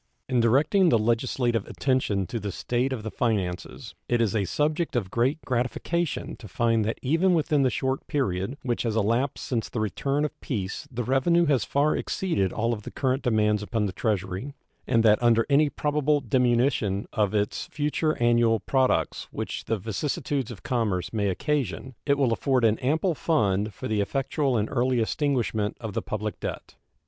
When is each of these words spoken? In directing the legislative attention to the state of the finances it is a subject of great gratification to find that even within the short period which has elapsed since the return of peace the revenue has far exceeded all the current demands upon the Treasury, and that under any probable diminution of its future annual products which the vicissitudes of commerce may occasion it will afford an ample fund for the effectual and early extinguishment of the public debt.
In 0.27 0.39
directing 0.39 0.89
the 0.89 0.97
legislative 0.97 1.67
attention 1.67 2.25
to 2.25 2.39
the 2.39 2.51
state 2.51 2.91
of 2.91 3.03
the 3.03 3.11
finances 3.11 3.93
it 4.09 4.19
is 4.19 4.35
a 4.35 4.45
subject 4.45 4.95
of 4.95 5.11
great 5.11 5.39
gratification 5.45 6.35
to 6.37 6.47
find 6.47 6.83
that 6.85 6.97
even 7.03 7.35
within 7.35 7.61
the 7.61 7.69
short 7.69 8.07
period 8.07 8.57
which 8.63 8.81
has 8.81 8.95
elapsed 8.95 9.45
since 9.45 9.69
the 9.69 9.79
return 9.79 10.25
of 10.25 10.41
peace 10.41 10.87
the 10.91 11.03
revenue 11.03 11.45
has 11.45 11.63
far 11.65 11.95
exceeded 11.95 12.51
all 12.51 12.75
the 12.75 12.89
current 12.89 13.21
demands 13.21 13.61
upon 13.61 13.85
the 13.85 13.93
Treasury, 13.93 14.55
and 14.87 15.03
that 15.03 15.21
under 15.21 15.45
any 15.51 15.69
probable 15.69 16.19
diminution 16.19 17.05
of 17.13 17.35
its 17.35 17.67
future 17.67 18.17
annual 18.17 18.59
products 18.59 19.27
which 19.29 19.65
the 19.65 19.77
vicissitudes 19.77 20.49
of 20.49 20.63
commerce 20.63 21.13
may 21.13 21.29
occasion 21.29 21.93
it 22.07 22.17
will 22.17 22.33
afford 22.33 22.63
an 22.65 22.79
ample 22.79 23.13
fund 23.13 23.71
for 23.71 23.87
the 23.87 24.01
effectual 24.01 24.57
and 24.57 24.67
early 24.71 24.99
extinguishment 24.99 25.77
of 25.79 25.93
the 25.93 26.01
public 26.01 26.39
debt. 26.39 26.73